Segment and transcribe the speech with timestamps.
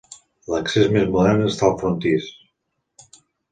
[0.53, 2.33] L'accés més modern està al frontis.